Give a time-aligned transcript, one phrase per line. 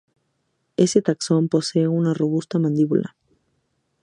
[0.77, 3.09] Este taxón posee una robusta mandíbula.